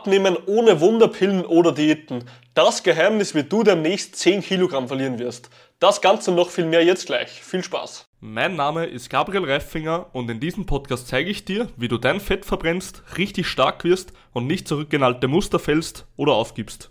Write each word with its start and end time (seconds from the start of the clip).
Abnehmen 0.00 0.38
ohne 0.46 0.80
Wunderpillen 0.80 1.44
oder 1.44 1.72
Diäten. 1.72 2.24
Das 2.54 2.82
Geheimnis, 2.82 3.34
wie 3.34 3.42
du 3.42 3.62
demnächst 3.62 4.16
10 4.16 4.40
Kilogramm 4.40 4.88
verlieren 4.88 5.18
wirst. 5.18 5.50
Das 5.78 6.00
Ganze 6.00 6.32
noch 6.32 6.48
viel 6.48 6.64
mehr 6.64 6.82
jetzt 6.82 7.04
gleich. 7.04 7.28
Viel 7.28 7.62
Spaß. 7.62 8.08
Mein 8.20 8.56
Name 8.56 8.86
ist 8.86 9.10
Gabriel 9.10 9.44
Reifinger 9.44 10.06
und 10.14 10.30
in 10.30 10.40
diesem 10.40 10.64
Podcast 10.64 11.08
zeige 11.08 11.28
ich 11.28 11.44
dir, 11.44 11.68
wie 11.76 11.88
du 11.88 11.98
dein 11.98 12.18
Fett 12.18 12.46
verbrennst, 12.46 13.02
richtig 13.18 13.46
stark 13.46 13.84
wirst 13.84 14.14
und 14.32 14.46
nicht 14.46 14.66
zurück 14.66 14.90
in 14.94 15.02
alte 15.02 15.28
Muster 15.28 15.58
fällst 15.58 16.06
oder 16.16 16.32
aufgibst. 16.32 16.90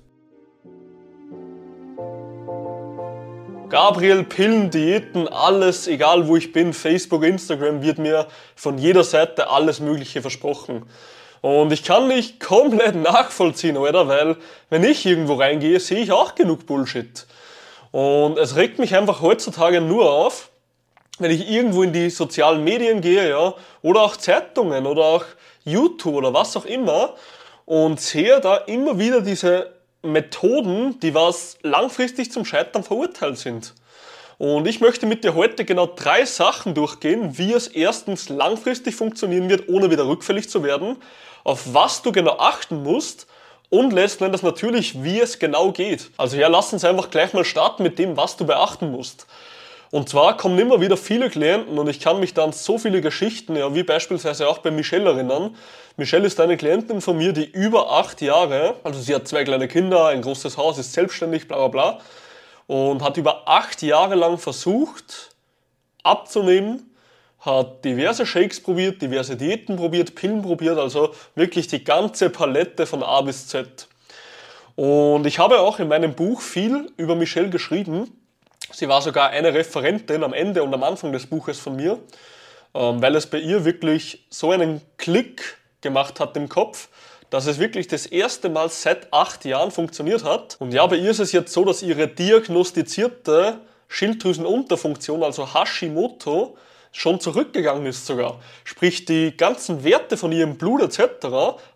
Gabriel, 3.70 4.23
Pillen, 4.23 4.70
Diäten, 4.70 5.28
alles, 5.28 5.88
egal 5.88 6.28
wo 6.28 6.36
ich 6.36 6.52
bin, 6.52 6.73
Facebook, 6.73 7.23
Instagram, 7.23 7.82
wird 7.82 7.98
mir 7.98 8.28
von 8.55 8.78
jeder 8.78 9.04
Seite 9.04 9.50
alles 9.50 9.80
Mögliche 9.80 10.21
versprochen. 10.21 10.86
Und 11.42 11.71
ich 11.71 11.84
kann 11.84 12.08
nicht 12.08 12.40
komplett 12.40 12.96
nachvollziehen, 12.96 13.78
oder? 13.78 14.08
Weil, 14.08 14.38
wenn 14.70 14.84
ich 14.84 15.06
irgendwo 15.06 15.36
reingehe, 15.36 15.79
sehe 15.79 16.00
ich 16.00 16.12
auch 16.12 16.36
genug 16.36 16.65
Bullshit. 16.65 17.25
Und 17.92 18.38
es 18.38 18.56
regt 18.56 18.79
mich 18.79 18.96
einfach 18.96 19.21
heutzutage 19.21 19.82
nur 19.82 20.12
auf, 20.12 20.50
wenn 21.18 21.32
ich 21.32 21.50
irgendwo 21.50 21.84
in 21.84 21.93
die 21.93 22.10
sozialen 22.10 22.64
Medien 22.64 23.02
gehe, 23.02 23.29
ja, 23.29 23.54
oder 23.82 24.02
auch 24.02 24.15
Zeitungen 24.15 24.86
oder 24.86 25.04
auch 25.04 25.25
YouTube 25.65 26.15
oder 26.15 26.34
was 26.34 26.56
auch 26.56 26.65
immer 26.65 27.15
und 27.65 28.00
sehe 28.00 28.40
da 28.40 28.57
immer 28.57 28.98
wieder 28.98 29.21
diese 29.21 29.74
Methoden, 30.01 31.00
die 31.01 31.14
was 31.14 31.57
langfristig 31.62 32.31
zum 32.31 32.45
Scheitern 32.45 32.84
verurteilt 32.84 33.38
sind. 33.38 33.73
Und 34.39 34.70
ich 34.70 34.80
möchte 34.80 35.06
mit 35.06 35.25
dir 35.25 35.36
heute 35.36 35.66
genau 35.66 35.86
drei 35.86 36.23
Sachen 36.23 36.73
durchgehen, 36.73 37.38
wie 37.38 37.52
es 37.52 37.67
erstens 37.67 38.30
langfristig 38.30 38.95
funktionieren 38.95 39.50
wird, 39.50 39.67
ohne 39.67 39.92
wieder 39.92 40.08
rückfällig 40.08 40.50
zu 40.50 40.64
werden, 40.64 40.95
auf 41.44 41.73
was 41.73 42.03
du 42.03 42.14
genau 42.14 42.38
achten 42.38 42.81
musst 42.81 43.28
und 43.70 43.92
letzten 43.92 44.23
Endes 44.23 44.42
natürlich, 44.42 45.03
wie 45.03 45.20
es 45.20 45.39
genau 45.39 45.73
geht. 45.73 46.09
Also 46.16 46.38
ja, 46.38 46.48
lass 46.48 46.72
uns 46.72 46.86
einfach 46.86 47.10
gleich 47.10 47.34
mal 47.34 47.44
starten 47.44 47.84
mit 47.84 48.00
dem, 48.00 48.16
was 48.16 48.38
du 48.38 48.45
beachten 48.45 48.92
musst. 48.92 49.28
Und 49.92 50.08
zwar 50.08 50.38
kommen 50.38 50.58
immer 50.58 50.80
wieder 50.80 50.95
viele 50.95 51.30
Klienten 51.30 51.78
und 51.78 51.90
ich 51.90 52.00
kann 52.00 52.22
mich 52.22 52.34
dann 52.34 52.54
so 52.54 52.78
viele 52.78 53.02
Geschichten, 53.02 53.58
ja, 53.58 53.76
wie 53.76 53.84
beispielsweise 53.84 54.48
auch 54.48 54.60
bei 54.60 54.72
Michelle 54.72 55.10
erinnern. 55.10 55.58
Michelle 55.98 56.28
ist 56.28 56.40
eine 56.40 56.56
Klientin 56.56 57.02
von 57.02 57.17
mir, 57.17 57.34
die 57.34 57.44
über 57.44 57.92
acht 57.92 58.22
Jahre, 58.22 58.76
also 58.86 59.02
sie 59.02 59.14
hat 59.14 59.28
zwei 59.28 59.44
kleine 59.44 59.67
Kinder, 59.67 60.06
ein 60.06 60.22
großes 60.22 60.56
Haus, 60.56 60.78
ist 60.78 60.94
selbstständig, 60.94 61.50
bla 61.50 61.58
bla 61.58 61.67
bla, 61.67 62.00
und 62.70 63.02
hat 63.02 63.17
über 63.17 63.50
acht 63.50 63.81
Jahre 63.81 64.14
lang 64.14 64.38
versucht 64.38 65.31
abzunehmen, 66.03 66.95
hat 67.39 67.84
diverse 67.84 68.28
Shakes 68.28 68.61
probiert, 68.61 69.02
diverse 69.02 69.36
Diäten 69.36 69.76
probiert, 69.76 70.14
Pillen 70.14 70.44
probiert, 70.44 70.78
also 70.78 71.16
wirklich 71.34 71.66
die 71.66 71.84
ganze 71.84 72.30
Palette 72.30 72.86
von 72.86 73.02
A 73.02 73.22
bis 73.22 73.48
Z. 73.48 73.88
Und 74.76 75.26
ich 75.26 75.39
habe 75.39 75.61
auch 75.61 75.80
in 75.80 75.88
meinem 75.88 76.14
Buch 76.14 76.42
viel 76.42 76.92
über 76.95 77.16
Michelle 77.16 77.50
geschrieben. 77.50 78.11
Sie 78.72 78.88
war 78.88 79.02
sogar 79.02 79.31
eine 79.31 79.52
Referentin 79.52 80.23
am 80.23 80.33
Ende 80.33 80.61
und 80.61 80.72
am 80.72 80.83
Anfang 80.83 81.11
des 81.11 81.26
Buches 81.26 81.58
von 81.58 81.76
mir, 81.76 81.98
ähm, 82.76 83.02
weil 83.02 83.16
es 83.16 83.26
bei 83.26 83.39
ihr 83.39 83.66
wirklich 83.66 84.28
so 84.30 84.52
einen 84.52 84.81
Klick 84.98 85.58
gemacht 85.81 86.20
hat 86.20 86.38
im 86.38 86.48
Kopf, 86.48 86.89
dass 87.30 87.46
es 87.46 87.60
wirklich 87.60 87.88
das 87.88 88.06
erste 88.06 88.50
Mal 88.50 88.70
seit 88.70 89.12
acht 89.14 89.46
Jahren 89.46 89.72
funktioniert 89.72 90.24
hat. 90.24 90.58
Und 90.60 90.74
ja, 90.74 90.86
bei 90.88 90.98
ihr 90.98 91.12
ist 91.12 91.20
es 91.20 91.32
jetzt 91.32 91.54
so, 91.54 91.64
dass 91.66 91.82
ihre 91.82 92.08
diagnostizierte 92.08 93.60
Schilddrüsenunterfunktion, 93.88 95.24
also 95.24 95.54
Hashimoto, 95.54 96.58
schon 96.92 97.20
zurückgegangen 97.20 97.86
ist 97.86 98.06
sogar. 98.06 98.40
Sprich, 98.64 99.06
die 99.06 99.36
ganzen 99.36 99.84
Werte 99.84 100.18
von 100.18 100.32
ihrem 100.32 100.58
Blut 100.58 100.82
etc. 100.82 101.28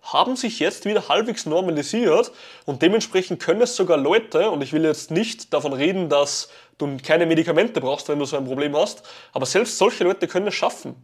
haben 0.02 0.36
sich 0.36 0.60
jetzt 0.60 0.86
wieder 0.86 1.08
halbwegs 1.08 1.46
normalisiert 1.46 2.32
und 2.66 2.82
dementsprechend 2.82 3.40
können 3.40 3.62
es 3.62 3.76
sogar 3.76 3.98
Leute, 3.98 4.50
und 4.50 4.64
ich 4.64 4.74
will 4.74 4.84
jetzt 4.84 5.12
nicht 5.12 5.54
davon 5.54 5.74
reden, 5.74 6.10
dass 6.10 6.50
du 6.78 6.98
keine 6.98 7.26
Medikamente 7.26 7.80
brauchst, 7.80 8.10
wenn 8.10 8.20
du 8.20 8.26
so 8.26 8.38
ein 8.38 8.46
Problem 8.46 8.76
hast, 8.76 9.04
aber 9.34 9.46
selbst 9.46 9.78
solche 9.78 10.04
Leute 10.04 10.28
können 10.28 10.48
es 10.48 10.56
schaffen. 10.56 10.96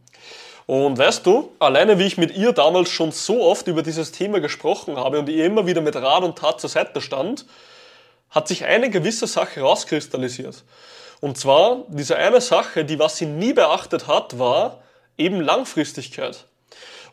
Und 0.69 0.99
weißt 0.99 1.25
du, 1.25 1.51
alleine 1.57 1.97
wie 1.97 2.05
ich 2.05 2.19
mit 2.19 2.37
ihr 2.37 2.51
damals 2.51 2.91
schon 2.91 3.11
so 3.11 3.41
oft 3.41 3.65
über 3.65 3.81
dieses 3.81 4.11
Thema 4.11 4.39
gesprochen 4.39 4.97
habe 4.97 5.17
und 5.17 5.27
ihr 5.27 5.43
immer 5.43 5.65
wieder 5.65 5.81
mit 5.81 5.95
Rat 5.95 6.21
und 6.21 6.37
Tat 6.37 6.61
zur 6.61 6.69
Seite 6.69 7.01
stand, 7.01 7.47
hat 8.29 8.47
sich 8.47 8.65
eine 8.65 8.91
gewisse 8.91 9.25
Sache 9.25 9.61
rauskristallisiert. 9.61 10.63
Und 11.21 11.39
zwar 11.39 11.85
diese 11.87 12.17
eine 12.17 12.39
Sache, 12.39 12.85
die 12.85 12.99
was 12.99 13.17
sie 13.17 13.25
nie 13.25 13.51
beachtet 13.51 14.05
hat, 14.05 14.37
war 14.37 14.83
eben 15.17 15.41
Langfristigkeit. 15.41 16.45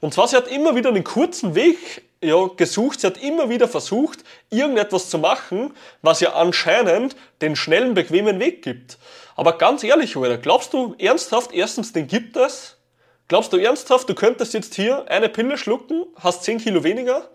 Und 0.00 0.12
zwar, 0.12 0.28
sie 0.28 0.37
hat 0.37 0.49
immer 0.49 0.77
wieder 0.77 0.91
einen 0.91 1.03
kurzen 1.03 1.55
Weg 1.55 1.78
ja, 2.22 2.50
gesucht, 2.59 3.00
sie 3.00 3.06
hat 3.06 3.16
immer 3.16 3.49
wieder 3.49 3.69
versucht, 3.69 4.19
irgendetwas 4.50 5.09
zu 5.09 5.16
machen, 5.16 5.72
was 6.03 6.21
ja 6.21 6.34
anscheinend 6.34 7.16
den 7.41 7.56
schnellen, 7.56 7.95
bequemen 7.95 8.39
Weg 8.39 8.61
gibt. 8.61 8.99
Aber 9.34 9.56
ganz 9.56 9.83
ehrlich, 9.83 10.15
Alter, 10.15 10.37
glaubst 10.37 10.75
du 10.75 10.95
ernsthaft, 10.99 11.55
erstens, 11.55 11.95
den 11.95 12.06
gibt 12.06 12.37
es? 12.37 12.76
Glaubst 13.29 13.53
du 13.53 13.57
ernsthaft, 13.57 14.09
du 14.09 14.15
könntest 14.15 14.55
jetzt 14.55 14.77
hier 14.77 15.11
eine 15.11 15.29
Pille 15.29 15.59
schlucken, 15.59 16.07
hast 16.15 16.45
10 16.45 16.59
Kilo 16.59 16.85
weniger? 16.85 17.29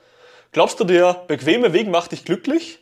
Glaubst 0.54 0.80
du, 0.80 0.86
der 0.86 1.26
bequeme 1.28 1.74
Weg 1.74 1.90
macht 1.90 2.14
dich 2.14 2.24
glücklich? 2.24 2.80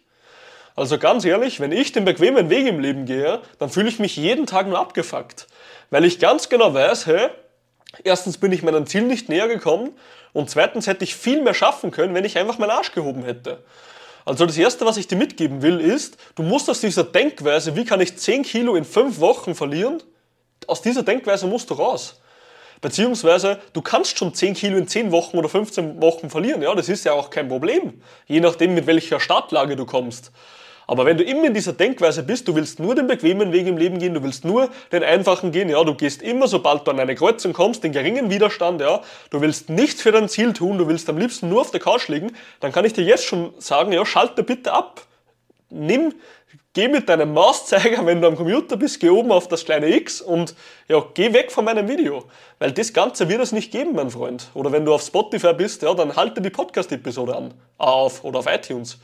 Also 0.76 1.00
ganz 1.00 1.26
ehrlich, 1.26 1.60
wenn 1.60 1.72
ich 1.72 1.92
den 1.92 2.06
bequemen 2.06 2.52
Weg 2.52 2.68
im 2.68 2.80
Leben 2.80 3.06
gehe, 3.06 3.42
dann 3.58 3.72
fühle 3.72 3.90
ich 3.90 3.98
mich 3.98 4.16
jeden 4.16 4.46
Tag 4.46 4.68
nur 4.68 4.78
abgefuckt. 4.78 5.48
Weil 5.90 6.06
ich 6.06 6.20
ganz 6.20 6.50
genau 6.50 6.76
weiß, 6.76 7.08
hey, 7.08 7.30
erstens 8.04 8.38
bin 8.38 8.52
ich 8.52 8.62
meinem 8.62 8.86
Ziel 8.86 9.02
nicht 9.02 9.28
näher 9.28 9.48
gekommen 9.48 9.98
und 10.32 10.52
zweitens 10.52 10.86
hätte 10.86 11.04
ich 11.04 11.16
viel 11.16 11.42
mehr 11.42 11.56
schaffen 11.56 11.90
können, 11.90 12.14
wenn 12.14 12.26
ich 12.26 12.38
einfach 12.38 12.60
meinen 12.60 12.70
Arsch 12.70 12.92
gehoben 12.92 13.24
hätte. 13.24 13.64
Also 14.24 14.46
das 14.46 14.58
Erste, 14.58 14.86
was 14.86 14.98
ich 14.98 15.08
dir 15.08 15.16
mitgeben 15.16 15.64
will, 15.64 15.80
ist, 15.80 16.18
du 16.36 16.44
musst 16.44 16.70
aus 16.70 16.80
dieser 16.80 17.06
Denkweise, 17.06 17.76
wie 17.76 17.86
kann 17.86 18.02
ich 18.02 18.18
10 18.18 18.44
Kilo 18.44 18.76
in 18.76 18.86
5 18.86 19.20
Wochen 19.20 19.56
verlieren, 19.56 20.04
aus 20.68 20.84
dieser 20.84 21.02
Denkweise 21.02 21.48
musst 21.48 21.72
du 21.72 21.74
raus. 21.74 22.22
Beziehungsweise, 22.82 23.60
du 23.74 23.82
kannst 23.82 24.18
schon 24.18 24.34
10 24.34 24.54
Kilo 24.54 24.78
in 24.78 24.88
10 24.88 25.12
Wochen 25.12 25.38
oder 25.38 25.50
15 25.50 26.02
Wochen 26.02 26.30
verlieren. 26.30 26.62
Ja, 26.62 26.74
das 26.76 26.88
ist 26.88 27.04
ja 27.06 27.14
auch 27.14 27.30
kein 27.30 27.50
Problem. 27.50 28.02
Je 28.28 28.40
nachdem, 28.40 28.74
mit 28.74 28.88
welcher 28.88 29.20
Startlage 29.20 29.76
du 29.76 29.86
kommst. 29.86 30.32
Aber 30.90 31.06
wenn 31.06 31.18
du 31.18 31.24
immer 31.24 31.46
in 31.46 31.54
dieser 31.54 31.74
Denkweise 31.74 32.24
bist, 32.24 32.48
du 32.48 32.56
willst 32.56 32.80
nur 32.80 32.96
den 32.96 33.06
bequemen 33.06 33.52
Weg 33.52 33.68
im 33.68 33.78
Leben 33.78 34.00
gehen, 34.00 34.16
du 34.16 34.24
willst 34.24 34.44
nur 34.44 34.72
den 34.92 35.04
einfachen 35.04 35.52
gehen, 35.52 35.70
ja, 35.70 35.84
du 35.84 35.94
gehst 35.94 36.24
immer, 36.24 36.48
sobald 36.48 36.88
du 36.88 36.90
an 36.90 37.00
eine 37.00 37.14
Kreuzung 37.14 37.54
kommst, 37.54 37.84
den 37.84 37.92
geringen 37.92 38.32
Widerstand, 38.32 38.82
ja, 38.82 39.02
du 39.30 39.40
willst 39.40 39.70
nichts 39.70 40.02
für 40.02 40.12
dein 40.12 40.28
Ziel 40.28 40.52
tun, 40.52 40.80
du 40.80 40.88
willst 40.88 41.08
am 41.08 41.20
liebsten 41.20 41.48
nur 41.48 41.62
auf 41.62 41.70
der 41.70 41.80
Couch 41.80 42.08
liegen, 42.08 42.36
dann 42.60 42.72
kann 42.72 42.86
ich 42.86 42.94
dir 42.94 43.04
jetzt 43.04 43.26
schon 43.26 43.54
sagen, 43.60 43.92
ja, 43.92 44.04
schalte 44.04 44.42
bitte 44.42 44.74
ab. 44.74 45.06
Nimm 45.70 46.14
geh 46.74 46.88
mit 46.88 47.10
deinem 47.10 47.34
Mauszeiger, 47.34 48.06
wenn 48.06 48.22
du 48.22 48.28
am 48.28 48.36
Computer 48.36 48.78
bist, 48.78 49.00
geh 49.00 49.10
oben 49.10 49.32
auf 49.32 49.48
das 49.48 49.66
kleine 49.66 49.88
X 49.96 50.22
und 50.22 50.56
ja, 50.88 51.04
geh 51.14 51.34
weg 51.34 51.52
von 51.52 51.66
meinem 51.66 51.88
Video. 51.88 52.26
Weil 52.58 52.72
das 52.72 52.94
Ganze 52.94 53.30
wird 53.30 53.42
es 53.42 53.52
nicht 53.52 53.72
geben, 53.72 53.94
mein 53.94 54.10
Freund. 54.10 54.50
Oder 54.54 54.72
wenn 54.72 54.86
du 54.86 54.94
auf 54.94 55.02
Spotify 55.02 55.54
bist, 55.54 55.82
ja, 55.82 55.94
dann 55.94 56.16
halte 56.16 56.42
die 56.42 56.50
Podcast-Episode 56.50 57.36
an. 57.36 57.54
Auf 57.78 58.24
oder 58.24 58.40
auf 58.40 58.48
iTunes. 58.48 58.98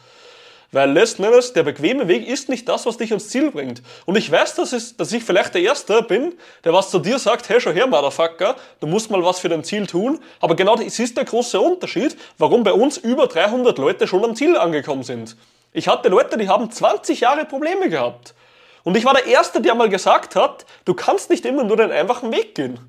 Weil 0.72 0.92
letzten 0.92 1.24
Endes, 1.24 1.54
der 1.54 1.64
bequeme 1.64 2.08
Weg 2.08 2.28
ist 2.28 2.50
nicht 2.50 2.68
das, 2.68 2.86
was 2.86 2.98
dich 2.98 3.12
ans 3.12 3.30
Ziel 3.30 3.52
bringt. 3.52 3.82
Und 4.06 4.18
ich 4.18 4.30
weiß, 4.30 4.56
dass, 4.56 4.74
es, 4.74 4.98
dass 4.98 5.14
ich 5.14 5.24
vielleicht 5.24 5.54
der 5.54 5.62
Erste 5.62 6.02
bin, 6.02 6.34
der 6.64 6.74
was 6.74 6.90
zu 6.90 7.00
dir 7.00 7.20
sagt, 7.20 7.48
hey, 7.48 7.62
schau 7.62 7.72
her, 7.72 7.88
Motherfucker, 7.88 8.56
du 8.80 8.88
musst 8.88 9.10
mal 9.10 9.24
was 9.24 9.40
für 9.40 9.50
dein 9.50 9.64
Ziel 9.64 9.88
tun. 9.88 10.20
Aber 10.40 10.56
genau 10.56 10.76
das 10.76 11.00
ist 11.00 11.16
der 11.16 11.26
große 11.26 11.60
Unterschied, 11.60 12.18
warum 12.38 12.64
bei 12.64 12.74
uns 12.74 12.98
über 12.98 13.28
300 13.28 13.78
Leute 13.78 14.08
schon 14.08 14.26
am 14.26 14.36
Ziel 14.36 14.58
angekommen 14.58 15.04
sind. 15.04 15.38
Ich 15.76 15.90
hatte 15.90 16.08
Leute, 16.08 16.38
die 16.38 16.48
haben 16.48 16.72
20 16.72 17.20
Jahre 17.20 17.44
Probleme 17.44 17.90
gehabt. 17.90 18.34
Und 18.86 18.96
ich 18.96 19.04
war 19.04 19.14
der 19.14 19.26
Erste, 19.26 19.60
der 19.62 19.76
mal 19.76 19.90
gesagt 19.90 20.34
hat, 20.38 20.66
du 20.86 20.94
kannst 20.94 21.30
nicht 21.30 21.46
immer 21.46 21.66
nur 21.66 21.76
den 21.76 21.92
einfachen 21.92 22.32
Weg 22.32 22.56
gehen. 22.56 22.80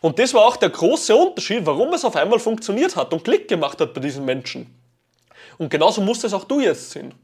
Und 0.00 0.18
das 0.18 0.34
war 0.34 0.44
auch 0.44 0.56
der 0.56 0.70
große 0.70 1.14
Unterschied, 1.14 1.64
warum 1.66 1.92
es 1.92 2.04
auf 2.04 2.16
einmal 2.16 2.40
funktioniert 2.40 2.96
hat 2.96 3.12
und 3.12 3.22
Klick 3.22 3.46
gemacht 3.46 3.80
hat 3.80 3.94
bei 3.94 4.00
diesen 4.00 4.24
Menschen. 4.24 4.74
Und 5.56 5.70
genauso 5.70 6.00
musst 6.00 6.24
es 6.24 6.34
auch 6.34 6.42
du 6.42 6.58
jetzt 6.58 6.90
sehen. 6.90 7.14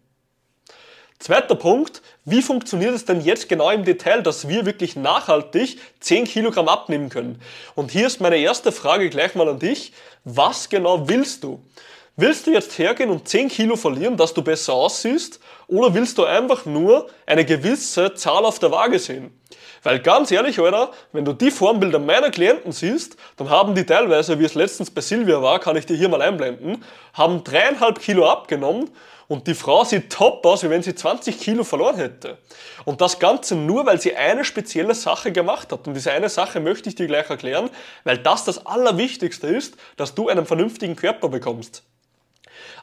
Zweiter 1.18 1.56
Punkt, 1.56 2.00
wie 2.24 2.40
funktioniert 2.40 2.94
es 2.94 3.04
denn 3.04 3.22
jetzt 3.22 3.48
genau 3.48 3.70
im 3.70 3.84
Detail, 3.84 4.22
dass 4.22 4.46
wir 4.46 4.66
wirklich 4.66 4.94
nachhaltig 4.94 5.80
10 5.98 6.26
Kilogramm 6.26 6.68
abnehmen 6.68 7.08
können? 7.08 7.42
Und 7.74 7.90
hier 7.90 8.06
ist 8.06 8.20
meine 8.20 8.36
erste 8.36 8.70
Frage 8.70 9.10
gleich 9.10 9.34
mal 9.34 9.48
an 9.48 9.58
dich. 9.58 9.92
Was 10.22 10.68
genau 10.68 11.08
willst 11.08 11.42
du? 11.42 11.60
Willst 12.16 12.46
du 12.46 12.50
jetzt 12.50 12.78
hergehen 12.78 13.08
und 13.08 13.26
10 13.26 13.48
Kilo 13.48 13.74
verlieren, 13.74 14.18
dass 14.18 14.34
du 14.34 14.42
besser 14.42 14.74
aussiehst? 14.74 15.40
Oder 15.66 15.94
willst 15.94 16.18
du 16.18 16.24
einfach 16.24 16.66
nur 16.66 17.06
eine 17.24 17.42
gewisse 17.46 18.12
Zahl 18.12 18.44
auf 18.44 18.58
der 18.58 18.70
Waage 18.70 18.98
sehen? 18.98 19.32
Weil 19.82 19.98
ganz 19.98 20.30
ehrlich, 20.30 20.60
Alter, 20.60 20.90
wenn 21.12 21.24
du 21.24 21.32
die 21.32 21.50
Formbilder 21.50 21.98
meiner 21.98 22.30
Klienten 22.30 22.70
siehst, 22.70 23.16
dann 23.38 23.48
haben 23.48 23.74
die 23.74 23.86
teilweise, 23.86 24.38
wie 24.38 24.44
es 24.44 24.54
letztens 24.54 24.90
bei 24.90 25.00
Silvia 25.00 25.40
war, 25.40 25.58
kann 25.58 25.74
ich 25.76 25.86
dir 25.86 25.96
hier 25.96 26.10
mal 26.10 26.20
einblenden, 26.20 26.84
haben 27.14 27.44
dreieinhalb 27.44 27.98
Kilo 27.98 28.28
abgenommen 28.28 28.90
und 29.26 29.46
die 29.46 29.54
Frau 29.54 29.82
sieht 29.82 30.12
top 30.12 30.44
aus, 30.44 30.62
wie 30.62 30.68
wenn 30.68 30.82
sie 30.82 30.94
20 30.94 31.40
Kilo 31.40 31.64
verloren 31.64 31.96
hätte. 31.96 32.36
Und 32.84 33.00
das 33.00 33.20
Ganze 33.20 33.56
nur, 33.56 33.86
weil 33.86 33.98
sie 33.98 34.14
eine 34.14 34.44
spezielle 34.44 34.94
Sache 34.94 35.32
gemacht 35.32 35.72
hat. 35.72 35.88
Und 35.88 35.94
diese 35.94 36.12
eine 36.12 36.28
Sache 36.28 36.60
möchte 36.60 36.90
ich 36.90 36.94
dir 36.94 37.06
gleich 37.06 37.30
erklären, 37.30 37.70
weil 38.04 38.18
das 38.18 38.44
das 38.44 38.66
Allerwichtigste 38.66 39.46
ist, 39.46 39.76
dass 39.96 40.14
du 40.14 40.28
einen 40.28 40.44
vernünftigen 40.44 40.94
Körper 40.94 41.30
bekommst. 41.30 41.84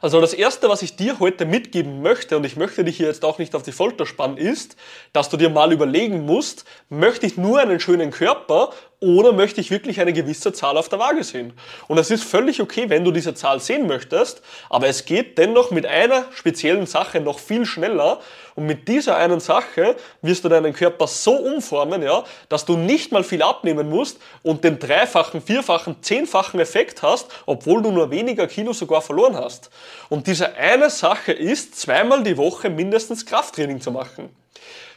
Also 0.00 0.20
das 0.20 0.32
Erste, 0.32 0.68
was 0.70 0.80
ich 0.80 0.96
dir 0.96 1.18
heute 1.20 1.44
mitgeben 1.44 2.00
möchte, 2.00 2.36
und 2.36 2.44
ich 2.44 2.56
möchte 2.56 2.84
dich 2.84 2.96
hier 2.96 3.08
jetzt 3.08 3.24
auch 3.24 3.38
nicht 3.38 3.54
auf 3.54 3.62
die 3.62 3.72
Folter 3.72 4.06
spannen, 4.06 4.38
ist, 4.38 4.76
dass 5.12 5.28
du 5.28 5.36
dir 5.36 5.50
mal 5.50 5.72
überlegen 5.72 6.24
musst, 6.24 6.64
möchte 6.88 7.26
ich 7.26 7.36
nur 7.36 7.60
einen 7.60 7.80
schönen 7.80 8.10
Körper 8.10 8.70
oder 9.00 9.32
möchte 9.32 9.60
ich 9.60 9.70
wirklich 9.70 10.00
eine 10.00 10.12
gewisse 10.12 10.52
Zahl 10.52 10.76
auf 10.76 10.88
der 10.90 10.98
Waage 10.98 11.24
sehen? 11.24 11.54
Und 11.88 11.98
es 11.98 12.10
ist 12.10 12.22
völlig 12.22 12.60
okay, 12.60 12.88
wenn 12.88 13.04
du 13.04 13.10
diese 13.10 13.34
Zahl 13.34 13.58
sehen 13.58 13.86
möchtest, 13.86 14.42
aber 14.68 14.88
es 14.88 15.06
geht 15.06 15.38
dennoch 15.38 15.70
mit 15.70 15.86
einer 15.86 16.26
speziellen 16.32 16.86
Sache 16.86 17.20
noch 17.20 17.38
viel 17.38 17.64
schneller 17.64 18.20
und 18.56 18.66
mit 18.66 18.88
dieser 18.88 19.16
einen 19.16 19.40
Sache 19.40 19.96
wirst 20.20 20.44
du 20.44 20.50
deinen 20.50 20.74
Körper 20.74 21.06
so 21.06 21.32
umformen, 21.32 22.02
ja, 22.02 22.24
dass 22.50 22.66
du 22.66 22.76
nicht 22.76 23.10
mal 23.10 23.24
viel 23.24 23.42
abnehmen 23.42 23.88
musst 23.88 24.18
und 24.42 24.64
den 24.64 24.78
dreifachen, 24.78 25.40
vierfachen, 25.40 26.02
zehnfachen 26.02 26.60
Effekt 26.60 27.02
hast, 27.02 27.28
obwohl 27.46 27.80
du 27.80 27.90
nur 27.90 28.10
weniger 28.10 28.46
Kilo 28.46 28.74
sogar 28.74 29.00
verloren 29.00 29.36
hast. 29.36 29.70
Und 30.10 30.26
diese 30.26 30.54
eine 30.54 30.90
Sache 30.90 31.32
ist, 31.32 31.80
zweimal 31.80 32.22
die 32.22 32.36
Woche 32.36 32.68
mindestens 32.68 33.24
Krafttraining 33.24 33.80
zu 33.80 33.90
machen. 33.92 34.28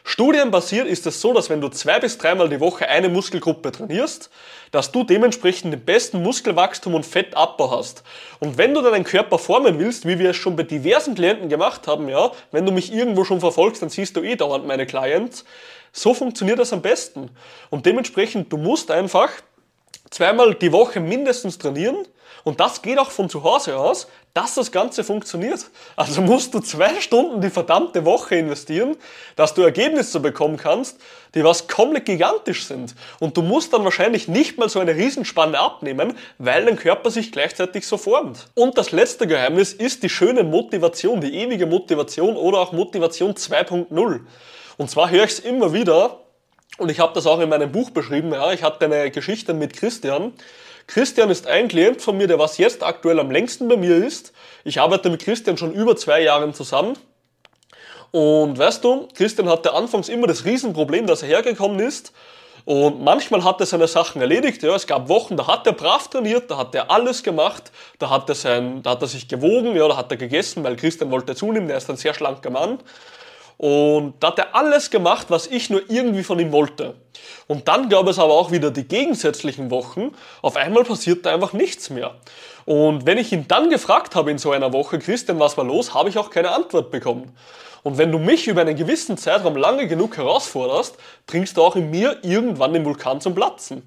Studienbasiert 0.06 0.86
ist 0.86 1.06
es 1.06 1.22
so, 1.22 1.32
dass 1.32 1.48
wenn 1.48 1.62
du 1.62 1.70
zwei 1.70 1.98
bis 1.98 2.18
dreimal 2.18 2.50
die 2.50 2.60
Woche 2.60 2.86
eine 2.86 3.08
Muskelgruppe 3.08 3.72
trainierst, 3.72 4.30
dass 4.70 4.92
du 4.92 5.02
dementsprechend 5.02 5.72
den 5.72 5.82
besten 5.82 6.22
Muskelwachstum 6.22 6.94
und 6.94 7.06
Fettabbau 7.06 7.70
hast. 7.70 8.04
Und 8.38 8.58
wenn 8.58 8.74
du 8.74 8.82
deinen 8.82 9.04
Körper 9.04 9.38
formen 9.38 9.78
willst, 9.78 10.06
wie 10.06 10.18
wir 10.18 10.30
es 10.30 10.36
schon 10.36 10.56
bei 10.56 10.62
diversen 10.62 11.14
Klienten 11.14 11.48
gemacht 11.48 11.88
haben, 11.88 12.10
ja, 12.10 12.32
wenn 12.52 12.66
du 12.66 12.70
mich 12.70 12.92
irgendwo 12.92 13.24
schon 13.24 13.40
verfolgst, 13.40 13.80
dann 13.80 13.88
siehst 13.88 14.14
du 14.14 14.22
eh 14.22 14.36
dauernd 14.36 14.66
meine 14.66 14.84
Clients, 14.84 15.46
so 15.90 16.12
funktioniert 16.12 16.58
das 16.58 16.74
am 16.74 16.82
besten. 16.82 17.30
Und 17.70 17.86
dementsprechend, 17.86 18.52
du 18.52 18.58
musst 18.58 18.90
einfach 18.90 19.30
zweimal 20.14 20.54
die 20.54 20.70
Woche 20.70 21.00
mindestens 21.00 21.58
trainieren 21.58 22.06
und 22.44 22.60
das 22.60 22.82
geht 22.82 22.98
auch 22.98 23.10
von 23.10 23.28
zu 23.28 23.42
Hause 23.42 23.76
aus, 23.76 24.06
dass 24.34 24.54
das 24.54 24.70
Ganze 24.70 25.02
funktioniert. 25.02 25.66
Also 25.96 26.20
musst 26.20 26.52
du 26.54 26.60
zwei 26.60 27.00
Stunden 27.00 27.40
die 27.40 27.50
verdammte 27.50 28.04
Woche 28.04 28.36
investieren, 28.36 28.96
dass 29.34 29.54
du 29.54 29.62
Ergebnisse 29.62 30.20
bekommen 30.20 30.56
kannst, 30.56 31.00
die 31.34 31.42
was 31.42 31.66
komplett 31.66 32.04
gigantisch 32.04 32.66
sind. 32.66 32.94
Und 33.18 33.36
du 33.36 33.42
musst 33.42 33.72
dann 33.72 33.82
wahrscheinlich 33.84 34.28
nicht 34.28 34.58
mal 34.58 34.68
so 34.68 34.78
eine 34.78 34.94
Riesenspanne 34.94 35.58
abnehmen, 35.58 36.16
weil 36.38 36.66
dein 36.66 36.76
Körper 36.76 37.10
sich 37.10 37.32
gleichzeitig 37.32 37.86
so 37.86 37.96
formt. 37.96 38.48
Und 38.54 38.76
das 38.76 38.92
letzte 38.92 39.26
Geheimnis 39.26 39.72
ist 39.72 40.02
die 40.02 40.10
schöne 40.10 40.44
Motivation, 40.44 41.20
die 41.20 41.34
ewige 41.34 41.66
Motivation 41.66 42.36
oder 42.36 42.58
auch 42.58 42.72
Motivation 42.72 43.34
2.0. 43.34 44.20
Und 44.76 44.90
zwar 44.90 45.10
höre 45.10 45.24
ich 45.24 45.32
es 45.32 45.38
immer 45.40 45.72
wieder, 45.72 46.23
und 46.78 46.90
ich 46.90 47.00
habe 47.00 47.12
das 47.14 47.26
auch 47.26 47.40
in 47.40 47.48
meinem 47.48 47.72
Buch 47.72 47.90
beschrieben, 47.90 48.32
ja, 48.32 48.52
ich 48.52 48.62
hatte 48.62 48.84
eine 48.84 49.10
Geschichte 49.10 49.54
mit 49.54 49.74
Christian, 49.74 50.32
Christian 50.86 51.30
ist 51.30 51.46
ein 51.46 51.68
Klient 51.68 52.02
von 52.02 52.16
mir, 52.16 52.26
der 52.26 52.38
was 52.38 52.58
jetzt 52.58 52.82
aktuell 52.82 53.18
am 53.18 53.30
längsten 53.30 53.68
bei 53.68 53.76
mir 53.76 54.04
ist. 54.04 54.32
Ich 54.64 54.80
arbeite 54.80 55.08
mit 55.08 55.22
Christian 55.22 55.56
schon 55.56 55.72
über 55.72 55.96
zwei 55.96 56.22
Jahre 56.22 56.52
zusammen. 56.52 56.96
Und 58.10 58.58
weißt 58.58 58.84
du, 58.84 59.08
Christian 59.14 59.48
hatte 59.48 59.72
anfangs 59.72 60.08
immer 60.08 60.26
das 60.26 60.44
Riesenproblem, 60.44 61.06
dass 61.06 61.22
er 61.22 61.28
hergekommen 61.28 61.80
ist. 61.80 62.12
Und 62.64 63.02
manchmal 63.02 63.44
hat 63.44 63.60
er 63.60 63.66
seine 63.66 63.88
Sachen 63.88 64.20
erledigt. 64.20 64.62
Ja, 64.62 64.74
es 64.74 64.86
gab 64.86 65.08
Wochen, 65.08 65.36
da 65.36 65.46
hat 65.46 65.66
er 65.66 65.72
brav 65.72 66.08
trainiert, 66.08 66.50
da 66.50 66.56
hat 66.56 66.74
er 66.74 66.90
alles 66.90 67.22
gemacht, 67.22 67.72
da 67.98 68.10
hat 68.10 68.28
er, 68.28 68.34
sein, 68.34 68.82
da 68.82 68.90
hat 68.90 69.02
er 69.02 69.08
sich 69.08 69.28
gewogen, 69.28 69.76
ja, 69.76 69.86
da 69.88 69.96
hat 69.96 70.10
er 70.10 70.16
gegessen, 70.16 70.64
weil 70.64 70.76
Christian 70.76 71.10
wollte 71.10 71.34
zunehmen, 71.34 71.68
der 71.68 71.76
ist 71.76 71.90
ein 71.90 71.96
sehr 71.96 72.14
schlanker 72.14 72.50
Mann. 72.50 72.78
Und 73.56 74.14
da 74.20 74.28
hat 74.28 74.38
er 74.38 74.54
alles 74.54 74.90
gemacht, 74.90 75.26
was 75.30 75.46
ich 75.46 75.70
nur 75.70 75.82
irgendwie 75.88 76.24
von 76.24 76.38
ihm 76.38 76.52
wollte. 76.52 76.94
Und 77.46 77.68
dann 77.68 77.88
gab 77.88 78.08
es 78.08 78.18
aber 78.18 78.34
auch 78.34 78.50
wieder 78.50 78.70
die 78.70 78.84
gegensätzlichen 78.84 79.70
Wochen. 79.70 80.12
Auf 80.42 80.56
einmal 80.56 80.84
passiert 80.84 81.24
da 81.24 81.32
einfach 81.32 81.52
nichts 81.52 81.90
mehr. 81.90 82.14
Und 82.64 83.06
wenn 83.06 83.18
ich 83.18 83.32
ihn 83.32 83.46
dann 83.46 83.70
gefragt 83.70 84.14
habe 84.14 84.30
in 84.30 84.38
so 84.38 84.50
einer 84.50 84.72
Woche, 84.72 84.98
Christian, 84.98 85.38
was 85.38 85.56
war 85.56 85.64
los, 85.64 85.94
habe 85.94 86.08
ich 86.08 86.18
auch 86.18 86.30
keine 86.30 86.50
Antwort 86.50 86.90
bekommen. 86.90 87.36
Und 87.82 87.98
wenn 87.98 88.10
du 88.10 88.18
mich 88.18 88.48
über 88.48 88.62
einen 88.62 88.76
gewissen 88.76 89.18
Zeitraum 89.18 89.56
lange 89.56 89.86
genug 89.86 90.16
herausforderst, 90.16 90.96
bringst 91.26 91.56
du 91.56 91.62
auch 91.62 91.76
in 91.76 91.90
mir 91.90 92.18
irgendwann 92.22 92.72
den 92.72 92.84
Vulkan 92.84 93.20
zum 93.20 93.34
Platzen. 93.34 93.82